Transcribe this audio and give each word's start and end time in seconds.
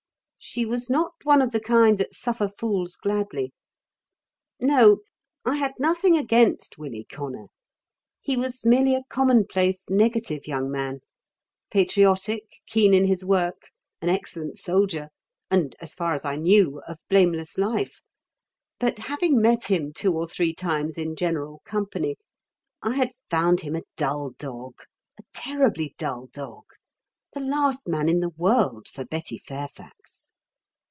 She 0.43 0.65
was 0.65 0.89
not 0.89 1.13
one 1.23 1.39
of 1.39 1.51
the 1.51 1.59
kind 1.59 1.99
that 1.99 2.15
suffer 2.15 2.47
fools 2.47 2.95
gladly.... 2.97 3.53
No; 4.59 5.01
I 5.45 5.55
had 5.57 5.73
nothing 5.77 6.17
against 6.17 6.79
Willie 6.79 7.05
Connor. 7.07 7.49
He 8.21 8.35
was 8.35 8.65
merely 8.65 8.95
a 8.95 9.03
common 9.07 9.45
place, 9.45 9.87
negative 9.87 10.47
young 10.47 10.71
man; 10.71 11.01
patriotic, 11.69 12.41
keen 12.65 12.91
in 12.91 13.05
his 13.05 13.23
work, 13.23 13.69
an 14.01 14.09
excellent 14.09 14.57
soldier, 14.57 15.09
and, 15.51 15.75
as 15.79 15.93
far 15.93 16.15
as 16.15 16.25
I 16.25 16.37
knew, 16.37 16.81
of 16.87 16.99
blameless 17.07 17.59
life; 17.59 17.99
but 18.79 18.97
having 18.97 19.39
met 19.39 19.65
him 19.67 19.93
two 19.93 20.13
or 20.17 20.27
three 20.27 20.55
times 20.55 20.97
in 20.97 21.15
general 21.15 21.61
company, 21.65 22.17
I 22.81 22.95
had 22.95 23.11
found 23.29 23.59
him 23.59 23.75
a 23.75 23.83
dull 23.95 24.31
dog, 24.39 24.79
a 25.19 25.23
terribly 25.35 25.93
dull 25.99 26.29
dog, 26.33 26.63
the 27.31 27.41
last 27.41 27.87
man 27.87 28.09
in 28.09 28.21
the 28.21 28.29
world 28.29 28.87
for 28.87 29.05
Betty 29.05 29.37
Fairfax. 29.37 30.29